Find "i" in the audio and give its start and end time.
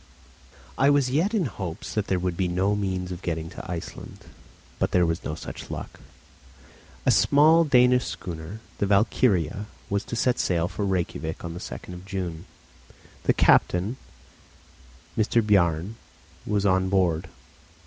0.79-0.89